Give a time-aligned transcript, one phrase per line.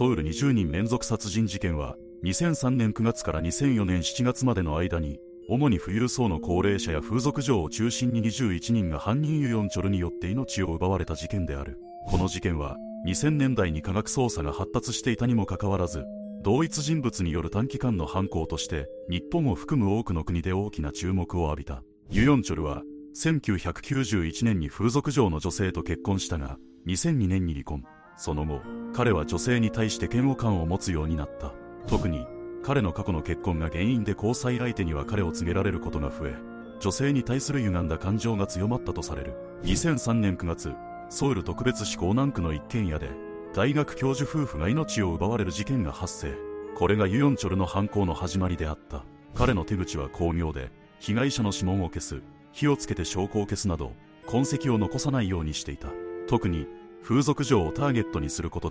[0.00, 11.80] ソウル20人連続殺人事件は、2003年9月から2004年7月までの間に、主に富裕層の高齢者や風俗嬢を中心に21人が犯人ユヨンチョルによって命を奪われた事件である。
[12.06, 12.76] この事件は、
[13.08, 16.04] 2000年代に科学捜査が発達していたにもかかわらず、
[16.44, 21.82] 同一人物による短期間の犯行として、日本を含む多くの国で大きな注目を浴びた。
[22.08, 22.84] ユヨンチョルは、
[23.16, 26.56] 1991年に風俗嬢の女性と結婚したが、
[26.86, 27.82] 2002年に離婚。
[28.18, 28.60] その後、
[28.92, 31.52] 彼は女性に対して嫌悪感を持つようになった。
[31.86, 32.26] 特に、
[32.64, 36.34] 彼の過去の結婚が原因で交際相手には彼を告げられることが増え、
[36.80, 39.34] 女性に対する歪んだ感情が強まったとされる。
[39.62, 40.74] 2003年9月、
[41.08, 43.10] ソウル特別市江南区の一軒家で、
[43.54, 46.36] 大学教授夫婦が命を奪われる事件が発生。
[46.76, 49.04] これがユヨンチョルの犯行の始まりであった。
[49.34, 53.92] 彼の手口は巧妙で、被害者の指紋を消す、火をつけて証拠を消すなど、
[54.26, 55.88] 痕跡を残さないようにしていた。
[56.26, 56.66] 特に、
[57.08, 58.66] 風俗嬢をターゲットにすることで